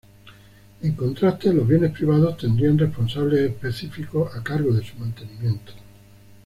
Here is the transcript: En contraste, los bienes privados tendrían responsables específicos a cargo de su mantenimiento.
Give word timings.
En 0.81 0.93
contraste, 0.95 1.53
los 1.53 1.67
bienes 1.67 1.91
privados 1.91 2.35
tendrían 2.37 2.75
responsables 2.75 3.41
específicos 3.51 4.35
a 4.35 4.41
cargo 4.43 4.73
de 4.73 4.83
su 4.83 4.97
mantenimiento. 4.97 5.73